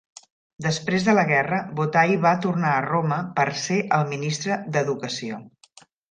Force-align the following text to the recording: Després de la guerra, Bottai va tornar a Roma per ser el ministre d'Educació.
Després 0.65 1.03
de 1.07 1.13
la 1.17 1.25
guerra, 1.31 1.57
Bottai 1.79 2.15
va 2.23 2.31
tornar 2.45 2.71
a 2.77 2.81
Roma 2.85 3.19
per 3.41 3.45
ser 3.65 3.77
el 3.99 4.07
ministre 4.15 4.57
d'Educació. 4.77 5.39